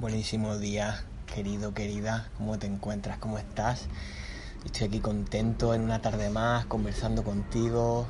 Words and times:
Buenísimo 0.00 0.58
día, 0.58 1.02
querido, 1.26 1.74
querida. 1.74 2.30
¿Cómo 2.36 2.56
te 2.56 2.68
encuentras? 2.68 3.18
¿Cómo 3.18 3.36
estás? 3.36 3.86
Estoy 4.64 4.86
aquí 4.86 5.00
contento 5.00 5.74
en 5.74 5.80
una 5.80 6.00
tarde 6.00 6.30
más, 6.30 6.66
conversando 6.66 7.24
contigo, 7.24 8.06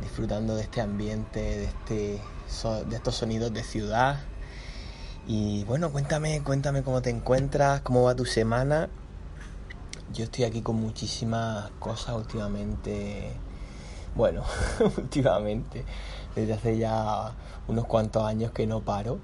disfrutando 0.00 0.56
de 0.56 0.62
este 0.62 0.80
ambiente, 0.80 1.40
de, 1.40 1.64
este, 1.66 2.22
de 2.88 2.96
estos 2.96 3.14
sonidos 3.14 3.52
de 3.52 3.62
ciudad. 3.62 4.20
Y 5.26 5.64
bueno, 5.64 5.92
cuéntame, 5.92 6.42
cuéntame 6.42 6.82
cómo 6.82 7.02
te 7.02 7.10
encuentras, 7.10 7.82
cómo 7.82 8.04
va 8.04 8.14
tu 8.14 8.24
semana. 8.24 8.88
Yo 10.14 10.24
estoy 10.24 10.44
aquí 10.44 10.62
con 10.62 10.76
muchísimas 10.76 11.70
cosas 11.78 12.16
últimamente. 12.16 13.32
Bueno, 14.16 14.44
últimamente, 14.96 15.84
desde 16.34 16.54
hace 16.54 16.78
ya 16.78 17.34
unos 17.66 17.84
cuantos 17.84 18.24
años 18.24 18.50
que 18.52 18.66
no 18.66 18.80
paro. 18.80 19.18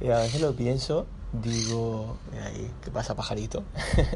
Y 0.00 0.10
a 0.10 0.18
veces 0.18 0.40
lo 0.40 0.56
pienso 0.56 1.06
digo, 1.32 2.16
ahí, 2.44 2.70
¿qué 2.82 2.90
pasa 2.90 3.14
pajarito? 3.14 3.62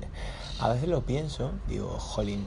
a 0.61 0.69
veces 0.69 0.89
lo 0.89 1.02
pienso, 1.02 1.52
digo, 1.69 1.98
jolín, 1.98 2.47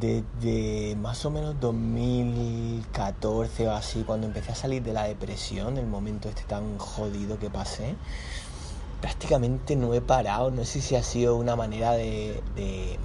desde 0.00 0.96
más 0.96 1.24
o 1.24 1.30
menos 1.30 1.60
2014 1.60 3.68
o 3.68 3.72
así, 3.72 4.02
cuando 4.02 4.26
empecé 4.26 4.52
a 4.52 4.56
salir 4.56 4.82
de 4.82 4.92
la 4.92 5.04
depresión, 5.04 5.78
el 5.78 5.86
momento 5.86 6.28
este 6.28 6.42
tan 6.42 6.78
jodido 6.78 7.38
que 7.38 7.50
pasé, 7.50 7.94
prácticamente 9.00 9.76
no 9.76 9.94
he 9.94 10.00
parado, 10.00 10.50
no 10.50 10.64
sé 10.64 10.80
si 10.80 10.96
ha 10.96 11.02
sido 11.02 11.36
una 11.36 11.54
manera 11.54 11.92
de, 11.92 12.42
de, 12.56 12.98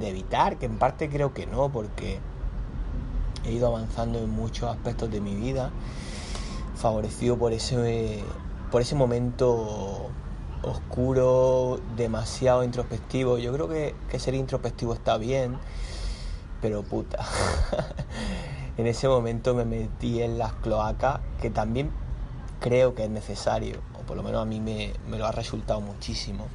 de 0.00 0.08
evitar, 0.08 0.58
que 0.58 0.66
en 0.66 0.78
parte 0.78 1.08
creo 1.08 1.32
que 1.32 1.46
no, 1.46 1.68
porque 1.68 2.18
he 3.44 3.52
ido 3.52 3.68
avanzando 3.68 4.18
en 4.18 4.30
muchos 4.30 4.68
aspectos 4.68 5.10
de 5.10 5.20
mi 5.20 5.36
vida, 5.36 5.70
favorecido 6.74 7.38
por 7.38 7.52
ese 7.52 8.24
por 8.70 8.82
ese 8.82 8.94
momento 8.94 10.10
oscuro, 10.62 11.80
demasiado 11.96 12.64
introspectivo. 12.64 13.38
Yo 13.38 13.52
creo 13.52 13.68
que, 13.68 13.94
ser 14.18 14.34
introspectivo 14.34 14.94
está 14.94 15.16
bien, 15.18 15.58
pero 16.60 16.82
puta. 16.82 17.24
en 18.76 18.86
ese 18.86 19.08
momento 19.08 19.54
me 19.54 19.64
metí 19.64 20.22
en 20.22 20.38
las 20.38 20.52
cloacas, 20.54 21.20
que 21.40 21.50
también 21.50 21.90
creo 22.60 22.94
que 22.94 23.04
es 23.04 23.10
necesario, 23.10 23.80
o 23.98 24.04
por 24.06 24.16
lo 24.16 24.22
menos 24.22 24.42
a 24.42 24.44
mí 24.44 24.60
me, 24.60 24.92
me, 25.08 25.18
lo 25.18 25.26
ha 25.26 25.32
resultado 25.32 25.80
muchísimo. 25.80 26.46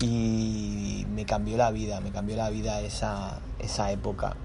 Y 0.00 1.06
me 1.10 1.24
cambió 1.24 1.56
la 1.56 1.70
vida, 1.70 2.00
me 2.00 2.10
cambió 2.10 2.36
la 2.36 2.50
vida 2.50 2.80
esa, 2.80 3.40
esa 3.58 3.90
época. 3.90 4.36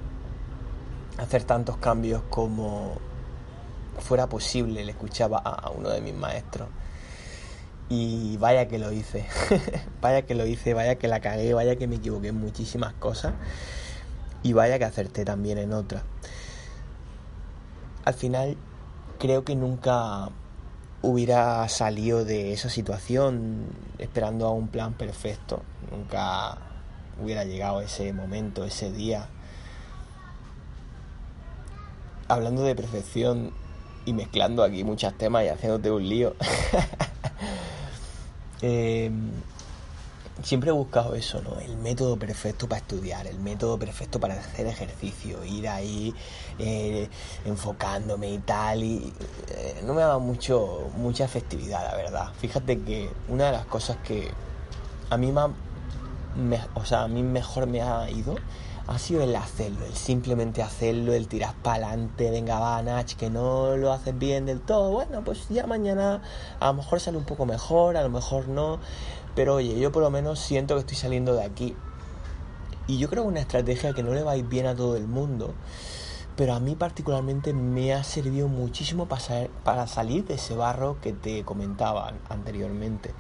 Hacer 1.18 1.44
tantos 1.44 1.78
cambios 1.78 2.22
como 2.30 2.98
fuera 4.00 4.28
posible, 4.28 4.84
le 4.84 4.92
escuchaba 4.92 5.38
a 5.38 5.70
uno 5.72 5.90
de 5.90 6.02
mis 6.02 6.14
maestros. 6.14 6.70
Y 7.90 8.38
vaya 8.38 8.68
que 8.68 8.78
lo 8.78 8.92
hice, 8.92 9.26
vaya 10.02 10.22
que 10.22 10.36
lo 10.36 10.46
hice, 10.46 10.74
vaya 10.74 10.96
que 10.96 11.08
la 11.08 11.22
cagué, 11.22 11.54
vaya 11.54 11.76
que 11.76 11.88
me 11.88 11.96
equivoqué 11.96 12.28
en 12.28 12.40
muchísimas 12.40 12.94
cosas 12.94 13.34
y 14.44 14.54
vaya 14.54 14.78
que 14.78 14.86
acerté 14.86 15.26
también 15.26 15.58
en 15.58 15.74
otras. 15.74 16.04
Al 18.06 18.14
final 18.14 18.58
creo 19.18 19.44
que 19.44 19.56
nunca 19.56 20.30
hubiera 21.02 21.68
salido 21.70 22.26
de 22.26 22.54
esa 22.54 22.70
situación 22.70 23.68
esperando 23.98 24.48
a 24.48 24.52
un 24.52 24.68
plan 24.68 24.94
perfecto, 24.94 25.64
nunca 25.92 26.58
hubiera 27.22 27.44
llegado 27.44 27.82
ese 27.82 28.14
momento, 28.14 28.64
ese 28.66 28.92
día. 28.92 29.28
Hablando 32.28 32.64
de 32.64 32.76
perfección 32.76 33.52
y 34.10 34.14
mezclando 34.14 34.64
aquí 34.64 34.84
muchos 34.84 35.14
temas 35.18 35.46
y 35.46 35.50
haciéndote 35.50 35.92
un 35.92 36.08
lío. 36.08 36.36
Eh, 38.62 39.10
siempre 40.44 40.70
he 40.70 40.74
buscado 40.74 41.16
eso, 41.16 41.42
¿no? 41.42 41.62
El 41.62 41.78
método 41.78 42.18
perfecto 42.18 42.68
para 42.68 42.82
estudiar, 42.82 43.26
el 43.26 43.40
método 43.40 43.80
perfecto 43.80 44.20
para 44.20 44.34
hacer 44.34 44.68
ejercicio, 44.68 45.46
ir 45.46 45.70
ahí 45.70 46.14
eh, 46.58 47.08
enfocándome 47.46 48.34
y 48.34 48.38
tal. 48.40 48.84
Y 48.84 49.14
eh, 49.48 49.82
no 49.86 49.94
me 49.94 50.02
ha 50.02 50.08
dado 50.08 50.20
mucho, 50.20 50.92
mucha 50.98 51.24
efectividad, 51.24 51.90
la 51.90 51.96
verdad. 51.96 52.34
Fíjate 52.38 52.82
que 52.82 53.10
una 53.30 53.46
de 53.46 53.52
las 53.54 53.66
cosas 53.66 53.96
que 54.06 54.30
a 55.10 55.16
mí 55.16 55.32
más, 55.32 55.52
o 56.74 56.84
sea, 56.84 57.04
a 57.04 57.08
mí 57.08 57.24
mejor 57.24 57.66
me 57.66 57.82
ha 57.82 58.10
ido 58.12 58.36
ha 58.88 58.98
sido 59.00 59.22
el 59.22 59.36
hacerlo, 59.36 59.86
el 59.86 59.94
simplemente 59.94 60.62
hacerlo, 60.62 61.14
el 61.14 61.28
tirar 61.28 61.54
para 61.62 61.88
adelante, 61.88 62.32
venga, 62.32 62.60
va, 62.60 62.82
Nach, 62.82 63.14
que 63.16 63.30
no 63.30 63.76
lo 63.78 63.92
haces 63.92 64.18
bien 64.18 64.46
del 64.46 64.62
todo, 64.62 64.92
bueno, 64.92 65.24
pues 65.24 65.48
ya 65.50 65.68
mañana 65.68 66.22
a 66.60 66.68
lo 66.68 66.74
mejor 66.76 67.00
sale 67.00 67.18
un 67.18 67.26
poco 67.26 67.46
mejor, 67.46 67.98
a 67.98 68.04
lo 68.04 68.10
mejor 68.10 68.48
no, 68.48 68.80
pero 69.36 69.56
oye, 69.56 69.80
yo 69.80 69.92
por 69.92 70.04
lo 70.04 70.10
menos 70.10 70.40
siento 70.40 70.76
que 70.76 70.82
estoy 70.82 70.98
saliendo 70.98 71.34
de 71.34 71.44
aquí. 71.44 71.76
Y 72.88 72.98
yo 72.98 73.08
creo 73.10 73.24
que 73.24 73.30
una 73.30 73.42
estrategia 73.42 73.94
que 73.94 74.02
no 74.02 74.14
le 74.14 74.24
va 74.24 74.32
a 74.32 74.38
ir 74.38 74.46
bien 74.46 74.66
a 74.66 74.76
todo 74.76 74.96
el 74.96 75.08
mundo, 75.08 75.54
pero 76.36 76.54
a 76.54 76.60
mí 76.60 76.76
particularmente 76.76 77.54
me 77.54 77.94
ha 77.94 78.04
servido 78.04 78.48
muchísimo 78.48 79.08
para, 79.08 79.48
para 79.64 79.86
salir 79.86 80.26
de 80.26 80.36
ese 80.36 80.56
barro 80.56 81.00
que 81.00 81.14
te 81.14 81.44
comentaba 81.44 82.14
anteriormente. 82.30 83.14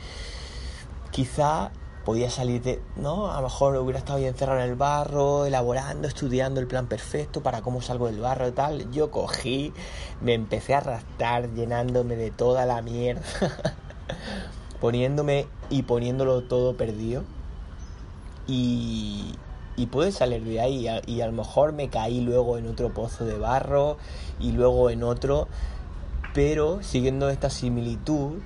Quizá 1.11 1.71
podía 2.05 2.29
salir 2.29 2.61
de, 2.61 2.81
¿no? 2.95 3.31
A 3.31 3.37
lo 3.37 3.43
mejor 3.43 3.75
hubiera 3.77 3.99
estado 3.99 4.19
ahí 4.19 4.25
encerrado 4.25 4.59
en 4.59 4.69
el 4.69 4.75
barro, 4.75 5.45
elaborando, 5.45 6.07
estudiando 6.07 6.59
el 6.59 6.67
plan 6.67 6.87
perfecto 6.87 7.41
para 7.41 7.61
cómo 7.61 7.81
salgo 7.81 8.07
del 8.07 8.19
barro 8.19 8.47
y 8.47 8.51
tal. 8.51 8.91
Yo 8.91 9.11
cogí, 9.11 9.73
me 10.21 10.33
empecé 10.33 10.73
a 10.73 10.77
arrastrar 10.77 11.53
llenándome 11.53 12.15
de 12.15 12.31
toda 12.31 12.65
la 12.65 12.81
mierda, 12.81 13.21
poniéndome 14.81 15.47
y 15.69 15.83
poniéndolo 15.83 16.43
todo 16.43 16.77
perdido. 16.77 17.23
Y, 18.47 19.35
y 19.75 19.85
pude 19.87 20.11
salir 20.11 20.43
de 20.43 20.59
ahí 20.59 20.87
y 21.05 21.21
a 21.21 21.27
lo 21.27 21.33
mejor 21.33 21.73
me 21.73 21.89
caí 21.89 22.21
luego 22.21 22.57
en 22.57 22.67
otro 22.67 22.93
pozo 22.93 23.25
de 23.25 23.37
barro 23.37 23.97
y 24.39 24.51
luego 24.51 24.89
en 24.89 25.03
otro, 25.03 25.47
pero 26.33 26.81
siguiendo 26.81 27.29
esta 27.29 27.49
similitud 27.49 28.39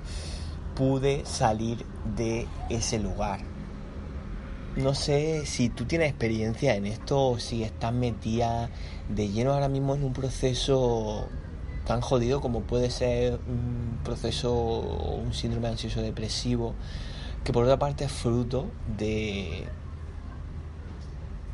pude 0.74 1.24
salir 1.24 1.84
de 2.16 2.46
ese 2.70 2.98
lugar. 2.98 3.40
No 4.76 4.94
sé 4.94 5.46
si 5.46 5.68
tú 5.68 5.84
tienes 5.84 6.08
experiencia 6.08 6.74
en 6.74 6.86
esto 6.86 7.28
o 7.28 7.38
si 7.38 7.62
estás 7.62 7.92
metida 7.92 8.70
de 9.08 9.28
lleno 9.28 9.52
ahora 9.52 9.68
mismo 9.68 9.94
en 9.94 10.02
un 10.02 10.12
proceso 10.12 11.28
tan 11.86 12.00
jodido 12.00 12.40
como 12.40 12.62
puede 12.62 12.90
ser 12.90 13.38
un 13.46 14.00
proceso 14.02 14.52
o 14.52 15.16
un 15.16 15.32
síndrome 15.32 15.68
ansioso 15.68 16.00
depresivo, 16.02 16.74
que 17.44 17.52
por 17.52 17.64
otra 17.64 17.78
parte 17.78 18.04
es 18.04 18.12
fruto 18.12 18.70
de 18.98 19.68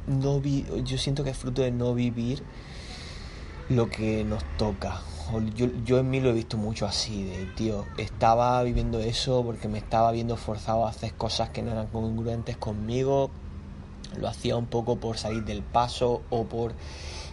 no 0.07 0.41
yo 0.43 0.99
siento 0.99 1.23
que 1.23 1.31
es 1.31 1.37
fruto 1.37 1.63
de 1.63 1.73
no 1.73 1.95
vivir 1.95 2.43
lo 3.69 3.91
que 3.91 4.25
nos 4.25 4.43
toca 4.57 5.03
yo, 5.85 5.99
en 5.99 6.11
mí 6.11 6.21
lo 6.21 6.31
he 6.31 6.33
visto 6.33 6.57
mucho 6.57 6.87
así, 6.87 7.25
de 7.25 7.47
tío, 7.57 7.85
estaba 7.97 8.63
viviendo 8.63 9.01
eso 9.01 9.43
porque 9.45 9.69
me 9.69 9.79
estaba 9.79 10.11
viendo 10.13 10.37
forzado 10.37 10.87
a 10.87 10.91
hacer 10.91 11.15
cosas 11.15 11.51
que 11.51 11.63
no 11.63 11.71
eran 11.71 11.87
congruentes 11.87 12.57
conmigo, 12.57 13.31
lo 14.19 14.29
hacía 14.29 14.57
un 14.57 14.67
poco 14.67 14.97
por 14.97 15.19
salir 15.19 15.45
del 15.45 15.63
paso 15.63 16.23
o 16.31 16.45
por 16.45 16.75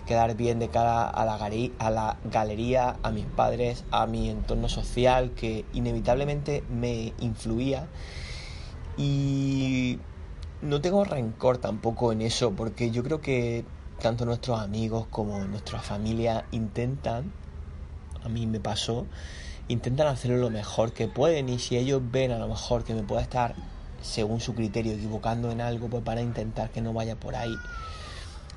quedar 0.06 0.36
bien 0.36 0.60
de 0.60 0.70
cara 0.70 1.08
a 1.10 1.26
la, 1.26 1.36
a 1.80 1.90
la 1.92 2.18
galería, 2.32 2.98
a 3.04 3.12
mis 3.12 3.26
padres, 3.26 3.84
a 3.92 4.06
mi 4.06 4.30
entorno 4.30 4.70
social 4.70 5.32
que 5.32 5.66
inevitablemente 5.74 6.64
me 6.70 7.14
influía. 7.20 7.88
Y 8.98 10.00
no 10.62 10.82
tengo 10.82 11.04
rencor 11.04 11.58
tampoco 11.58 12.12
en 12.12 12.22
eso 12.22 12.52
porque 12.52 12.90
yo 12.90 13.04
creo 13.04 13.22
que 13.22 13.66
tanto 14.02 14.26
nuestros 14.26 14.60
amigos 14.60 15.08
como 15.10 15.40
nuestra 15.46 15.80
familia 15.80 16.46
intentan 16.52 17.32
a 18.28 18.30
mí 18.30 18.46
me 18.46 18.60
pasó, 18.60 19.06
intentan 19.68 20.08
hacerlo 20.08 20.38
lo 20.38 20.50
mejor 20.50 20.94
que 20.94 21.08
pueden 21.08 21.50
y 21.50 21.60
si 21.60 21.78
ellos 21.78 22.02
ven 22.12 22.32
a 22.32 22.38
lo 22.38 22.48
mejor 22.48 22.84
que 22.84 22.94
me 22.94 23.04
pueda 23.04 23.22
estar, 23.22 23.56
según 24.02 24.40
su 24.40 24.54
criterio, 24.54 24.94
equivocando 24.94 25.52
en 25.52 25.62
algo, 25.62 25.88
pues 25.90 26.04
van 26.04 26.20
a 26.20 26.22
intentar 26.22 26.70
que 26.70 26.82
no 26.82 26.94
vaya 26.94 27.16
por 27.16 27.36
ahí. 27.36 27.56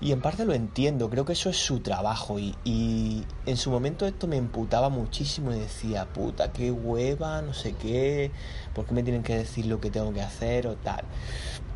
Y 0.02 0.12
en 0.12 0.22
parte 0.22 0.46
lo 0.46 0.54
entiendo, 0.54 1.10
creo 1.10 1.26
que 1.26 1.34
eso 1.34 1.50
es 1.50 1.58
su 1.58 1.80
trabajo 1.80 2.38
y, 2.38 2.54
y 2.64 3.22
en 3.44 3.56
su 3.58 3.70
momento 3.70 4.06
esto 4.06 4.26
me 4.26 4.36
imputaba 4.36 4.88
muchísimo 4.88 5.52
y 5.52 5.58
decía, 5.58 6.06
puta, 6.06 6.52
qué 6.52 6.70
hueva, 6.70 7.42
no 7.42 7.52
sé 7.52 7.74
qué, 7.74 8.30
¿por 8.74 8.86
qué 8.86 8.94
me 8.94 9.02
tienen 9.02 9.22
que 9.22 9.36
decir 9.36 9.66
lo 9.66 9.78
que 9.78 9.90
tengo 9.90 10.12
que 10.14 10.22
hacer 10.22 10.66
o 10.66 10.76
tal? 10.76 11.04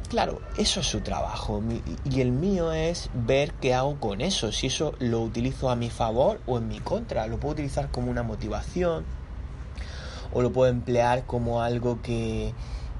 Claro, 0.08 0.40
eso 0.58 0.80
es 0.80 0.86
su 0.86 1.00
trabajo. 1.00 1.62
Y 2.04 2.20
el 2.20 2.30
mío 2.30 2.72
es 2.72 3.10
ver 3.14 3.52
qué 3.54 3.74
hago 3.74 3.98
con 3.98 4.20
eso, 4.20 4.52
si 4.52 4.68
eso 4.68 4.94
lo 4.98 5.20
utilizo 5.20 5.70
a 5.70 5.76
mi 5.76 5.90
favor 5.90 6.40
o 6.46 6.58
en 6.58 6.68
mi 6.68 6.78
contra, 6.80 7.26
lo 7.26 7.40
puedo 7.40 7.54
utilizar 7.54 7.90
como 7.90 8.10
una 8.10 8.22
motivación 8.22 9.04
o 10.32 10.42
lo 10.42 10.52
puedo 10.52 10.70
emplear 10.70 11.24
como 11.26 11.62
algo 11.62 12.02
que, 12.02 12.52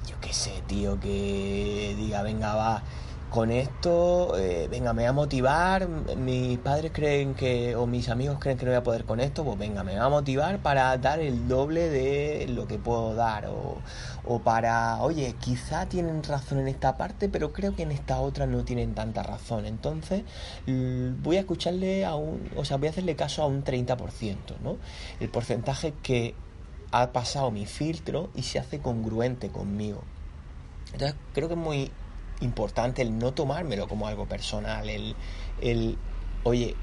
yo 0.07 0.15
qué 0.21 0.33
sé, 0.33 0.63
tío, 0.67 0.99
que 0.99 1.95
diga, 1.97 2.23
venga, 2.23 2.55
va, 2.55 2.83
con 3.29 3.51
esto, 3.51 4.37
eh, 4.37 4.67
venga, 4.69 4.93
me 4.93 5.03
va 5.03 5.09
a 5.09 5.13
motivar, 5.13 5.87
mis 6.17 6.57
padres 6.59 6.91
creen 6.93 7.33
que, 7.33 7.75
o 7.75 7.85
mis 7.85 8.07
amigos 8.09 8.37
creen 8.39 8.57
que 8.57 8.65
no 8.65 8.71
voy 8.71 8.77
a 8.77 8.83
poder 8.83 9.03
con 9.05 9.19
esto, 9.19 9.43
pues 9.43 9.57
venga, 9.57 9.83
me 9.83 9.97
va 9.97 10.05
a 10.05 10.09
motivar 10.09 10.59
para 10.59 10.97
dar 10.97 11.19
el 11.19 11.47
doble 11.47 11.89
de 11.89 12.47
lo 12.47 12.67
que 12.67 12.77
puedo 12.77 13.13
dar, 13.15 13.47
o, 13.47 13.77
o 14.23 14.39
para, 14.39 15.01
oye, 15.01 15.35
quizá 15.39 15.87
tienen 15.87 16.23
razón 16.23 16.59
en 16.59 16.67
esta 16.67 16.97
parte, 16.97 17.27
pero 17.27 17.51
creo 17.51 17.75
que 17.75 17.83
en 17.83 17.91
esta 17.91 18.19
otra 18.19 18.45
no 18.45 18.63
tienen 18.63 18.93
tanta 18.93 19.21
razón, 19.23 19.65
entonces 19.65 20.23
voy 20.65 21.37
a 21.37 21.41
escucharle 21.41 22.05
a 22.05 22.15
un, 22.15 22.49
o 22.55 22.63
sea, 22.63 22.77
voy 22.77 22.87
a 22.87 22.91
hacerle 22.91 23.15
caso 23.15 23.43
a 23.43 23.47
un 23.47 23.63
30%, 23.63 24.59
¿no? 24.63 24.77
El 25.19 25.29
porcentaje 25.29 25.93
que 26.01 26.35
ha 26.91 27.11
pasado 27.11 27.51
mi 27.51 27.65
filtro 27.65 28.29
y 28.35 28.43
se 28.43 28.59
hace 28.59 28.79
congruente 28.79 29.49
conmigo. 29.49 30.03
Entonces 30.93 31.17
creo 31.33 31.49
que 31.49 31.55
es 31.55 31.59
muy 31.59 31.91
importante 32.41 33.01
el 33.01 33.17
no 33.17 33.33
tomármelo 33.33 33.87
como 33.87 34.07
algo 34.07 34.25
personal, 34.27 34.89
el, 34.89 35.15
el, 35.61 35.97
oye, 36.43 36.75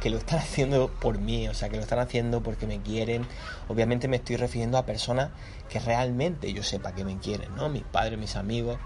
que 0.00 0.10
lo 0.10 0.18
están 0.18 0.38
haciendo 0.40 0.88
por 0.88 1.18
mí, 1.18 1.48
o 1.48 1.54
sea, 1.54 1.68
que 1.68 1.76
lo 1.76 1.82
están 1.82 1.98
haciendo 1.98 2.42
porque 2.42 2.66
me 2.66 2.80
quieren. 2.80 3.26
Obviamente 3.68 4.08
me 4.08 4.16
estoy 4.16 4.36
refiriendo 4.36 4.78
a 4.78 4.86
personas 4.86 5.30
que 5.68 5.78
realmente 5.80 6.52
yo 6.52 6.62
sepa 6.62 6.92
que 6.92 7.04
me 7.04 7.18
quieren, 7.18 7.54
¿no? 7.56 7.68
Mis 7.68 7.84
padres, 7.84 8.18
mis 8.18 8.36
amigos, 8.36 8.78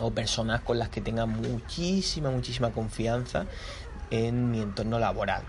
o 0.00 0.10
personas 0.10 0.60
con 0.62 0.78
las 0.78 0.88
que 0.88 1.00
tenga 1.00 1.26
muchísima, 1.26 2.30
muchísima 2.30 2.72
confianza 2.72 3.46
en 4.10 4.50
mi 4.50 4.60
entorno 4.60 4.98
laboral, 4.98 5.42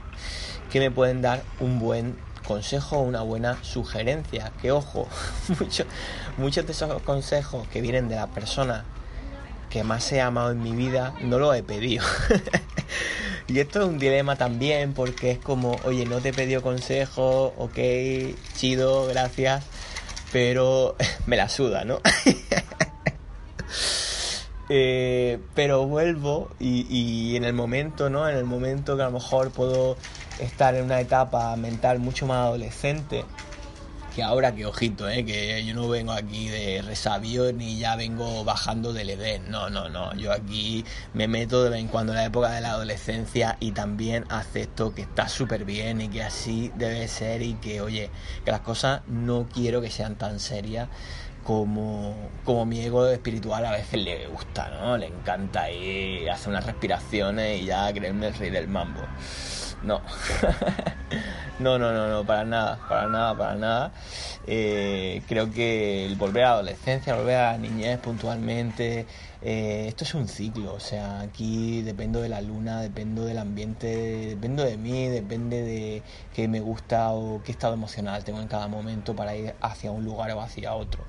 que 0.71 0.79
me 0.79 0.91
pueden 0.91 1.21
dar 1.21 1.43
un 1.59 1.79
buen 1.79 2.17
consejo 2.47 2.97
o 2.97 3.01
una 3.01 3.21
buena 3.21 3.63
sugerencia. 3.63 4.51
Que 4.61 4.71
ojo, 4.71 5.07
muchos, 5.59 5.87
muchos 6.37 6.65
de 6.65 6.71
esos 6.71 7.01
consejos 7.01 7.67
que 7.69 7.81
vienen 7.81 8.07
de 8.07 8.15
la 8.15 8.27
persona 8.27 8.85
que 9.75 9.83
más 9.83 10.09
he 10.13 10.21
amado 10.21 10.51
en 10.51 10.63
mi 10.63 10.71
vida, 10.71 11.13
no 11.21 11.37
lo 11.37 11.53
he 11.53 11.61
pedido. 11.61 12.05
y 13.49 13.59
esto 13.59 13.81
es 13.81 13.85
un 13.85 13.99
dilema 13.99 14.37
también 14.37 14.93
porque 14.93 15.31
es 15.31 15.37
como, 15.37 15.75
oye, 15.83 16.05
no 16.05 16.21
te 16.21 16.29
he 16.29 16.33
pedido 16.33 16.61
consejo, 16.61 17.53
ok, 17.57 17.77
chido, 18.55 19.05
gracias, 19.07 19.65
pero 20.31 20.95
me 21.25 21.35
la 21.35 21.49
suda, 21.49 21.83
¿no? 21.83 21.99
Eh, 24.67 25.37
pero 25.53 25.85
vuelvo 25.85 26.49
y, 26.59 26.87
y, 26.89 27.35
en 27.35 27.43
el 27.43 27.53
momento, 27.53 28.09
¿no? 28.09 28.27
En 28.27 28.35
el 28.35 28.45
momento 28.45 28.97
que 28.97 29.03
a 29.03 29.05
lo 29.05 29.11
mejor 29.11 29.51
puedo 29.51 29.95
estar 30.39 30.73
en 30.73 30.85
una 30.85 30.99
etapa 30.99 31.55
mental 31.55 31.99
mucho 31.99 32.25
más 32.25 32.37
adolescente, 32.37 33.25
que 34.15 34.23
ahora 34.23 34.55
que 34.55 34.65
ojito, 34.65 35.09
¿eh? 35.09 35.25
que 35.25 35.65
yo 35.65 35.75
no 35.75 35.89
vengo 35.89 36.13
aquí 36.13 36.47
de 36.47 36.81
resabio 36.81 37.51
ni 37.51 37.77
ya 37.77 37.97
vengo 37.97 38.45
bajando 38.45 38.93
del 38.93 39.09
Edén, 39.09 39.51
no, 39.51 39.69
no, 39.69 39.89
no, 39.89 40.15
yo 40.15 40.31
aquí 40.31 40.85
me 41.13 41.27
meto 41.27 41.61
de 41.65 41.69
vez 41.69 41.81
en 41.81 41.89
cuando 41.89 42.13
en 42.13 42.19
la 42.19 42.25
época 42.25 42.49
de 42.51 42.61
la 42.61 42.71
adolescencia 42.71 43.57
y 43.59 43.73
también 43.73 44.23
acepto 44.29 44.95
que 44.95 45.01
está 45.01 45.27
súper 45.27 45.65
bien 45.65 45.99
y 45.99 46.07
que 46.07 46.23
así 46.23 46.71
debe 46.75 47.09
ser 47.09 47.41
y 47.41 47.55
que, 47.55 47.81
oye, 47.81 48.09
que 48.45 48.51
las 48.51 48.61
cosas 48.61 49.01
no 49.07 49.47
quiero 49.53 49.81
que 49.81 49.91
sean 49.91 50.15
tan 50.15 50.39
serias 50.39 50.87
como, 51.43 52.15
como 52.45 52.65
mi 52.65 52.79
ego 52.79 53.07
espiritual 53.07 53.65
a 53.65 53.71
veces 53.71 54.01
le 54.01 54.27
gusta, 54.27 54.69
¿no? 54.69 54.97
Le 54.97 55.07
encanta 55.07 55.69
y 55.69 56.27
hace 56.29 56.49
unas 56.49 56.65
respiraciones 56.65 57.61
y 57.61 57.65
ya 57.65 57.91
creerme 57.93 58.27
el 58.27 58.33
rey 58.33 58.49
del 58.49 58.69
mambo. 58.69 59.01
No. 59.85 60.01
no, 61.59 61.77
no, 61.77 61.93
no, 61.93 62.09
no, 62.09 62.25
para 62.25 62.43
nada, 62.43 62.79
para 62.89 63.07
nada, 63.07 63.37
para 63.37 63.55
nada. 63.55 63.91
Eh, 64.47 65.21
creo 65.27 65.51
que 65.51 66.07
el 66.07 66.15
volver 66.15 66.43
a 66.43 66.47
la 66.47 66.53
adolescencia, 66.55 67.15
volver 67.15 67.35
a 67.35 67.51
la 67.51 67.57
niñez 67.59 67.99
puntualmente, 67.99 69.05
eh, 69.43 69.85
esto 69.87 70.03
es 70.03 70.15
un 70.15 70.27
ciclo, 70.27 70.73
o 70.73 70.79
sea, 70.79 71.21
aquí 71.21 71.83
dependo 71.83 72.19
de 72.19 72.29
la 72.29 72.41
luna, 72.41 72.81
dependo 72.81 73.25
del 73.25 73.37
ambiente, 73.37 73.87
dependo 74.29 74.63
de 74.63 74.75
mí, 74.77 75.07
depende 75.07 75.61
de 75.61 76.01
qué 76.33 76.47
me 76.47 76.61
gusta 76.61 77.11
o 77.11 77.43
qué 77.43 77.51
estado 77.51 77.75
emocional 77.75 78.23
tengo 78.23 78.41
en 78.41 78.47
cada 78.47 78.67
momento 78.67 79.15
para 79.15 79.35
ir 79.35 79.53
hacia 79.61 79.91
un 79.91 80.03
lugar 80.03 80.31
o 80.31 80.41
hacia 80.41 80.73
otro. 80.73 81.03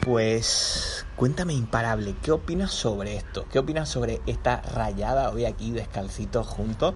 Pues 0.00 0.95
cuéntame 1.16 1.54
imparable, 1.54 2.14
¿qué 2.22 2.30
opinas 2.30 2.72
sobre 2.72 3.16
esto? 3.16 3.46
¿Qué 3.50 3.58
opinas 3.58 3.88
sobre 3.88 4.20
esta 4.26 4.60
rayada 4.60 5.30
hoy 5.30 5.46
aquí 5.46 5.70
descalcitos 5.70 6.46
juntos? 6.46 6.94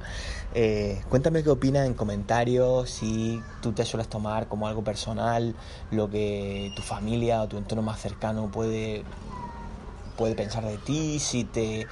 Eh, 0.55 1.03
cuéntame 1.09 1.43
qué 1.43 1.49
opinas 1.49 1.87
en 1.87 1.95
comentarios, 1.95 2.91
si 2.91 3.43
tú 3.63 3.73
te 3.73 3.85
sueles 3.87 4.09
tomar 4.09 4.47
como 4.47 4.69
algo 4.69 4.85
personal 4.85 5.55
lo 5.91 6.11
que 6.11 6.71
tu 6.77 6.83
familia 6.83 7.43
o 7.43 7.49
tu 7.49 7.57
entorno 7.57 7.83
más 7.83 7.99
cercano 7.99 8.51
puede, 8.51 9.05
puede 10.19 10.35
pensar 10.35 10.67
de 10.67 10.77
ti, 10.77 11.19
si 11.19 11.45
te 11.45 11.87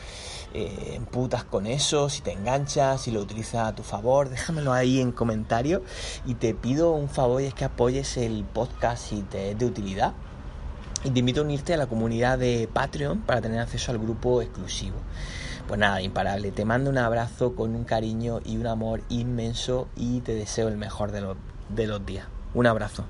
eh, 0.52 0.92
emputas 0.96 1.44
con 1.44 1.66
eso, 1.66 2.10
si 2.10 2.20
te 2.20 2.32
enganchas, 2.32 3.00
si 3.00 3.10
lo 3.10 3.20
utilizas 3.20 3.68
a 3.68 3.74
tu 3.74 3.82
favor, 3.82 4.28
déjamelo 4.28 4.74
ahí 4.74 5.00
en 5.00 5.12
comentarios 5.12 5.80
y 6.26 6.34
te 6.34 6.52
pido 6.52 6.92
un 6.92 7.08
favor 7.08 7.40
y 7.40 7.46
es 7.46 7.54
que 7.54 7.64
apoyes 7.64 8.18
el 8.18 8.44
podcast 8.44 9.08
si 9.08 9.22
te 9.22 9.52
es 9.52 9.58
de 9.58 9.64
utilidad 9.64 10.12
y 11.04 11.10
te 11.10 11.20
invito 11.20 11.40
a 11.40 11.44
unirte 11.44 11.74
a 11.74 11.76
la 11.76 11.86
comunidad 11.86 12.38
de 12.38 12.68
Patreon 12.72 13.20
para 13.20 13.40
tener 13.40 13.60
acceso 13.60 13.92
al 13.92 13.98
grupo 13.98 14.42
exclusivo. 14.42 14.96
Pues 15.66 15.78
nada, 15.78 16.00
imparable. 16.00 16.50
Te 16.50 16.64
mando 16.64 16.90
un 16.90 16.98
abrazo 16.98 17.54
con 17.54 17.74
un 17.74 17.84
cariño 17.84 18.40
y 18.44 18.56
un 18.56 18.66
amor 18.66 19.02
inmenso 19.08 19.88
y 19.96 20.20
te 20.20 20.34
deseo 20.34 20.68
el 20.68 20.76
mejor 20.76 21.12
de 21.12 21.20
los, 21.20 21.36
de 21.68 21.86
los 21.86 22.04
días. 22.04 22.26
Un 22.54 22.66
abrazo. 22.66 23.04